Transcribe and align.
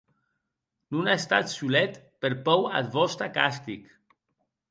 Non 0.95 1.09
a 1.11 1.17
estat 1.23 1.51
solet 1.55 1.99
per 2.25 2.31
pòur 2.47 2.73
ath 2.79 2.91
vòste 2.95 3.27
castic! 3.37 3.83